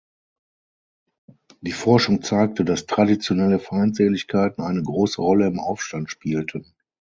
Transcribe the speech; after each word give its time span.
Die 1.61 1.71
Forschung 1.73 2.23
zeigte, 2.23 2.65
dass 2.65 2.87
traditionelle 2.87 3.59
Feindseligkeiten 3.59 4.63
eine 4.63 4.81
große 4.81 5.21
Rolle 5.21 5.45
im 5.45 5.59
Aufstand 5.59 6.09
spielten. 6.09 6.73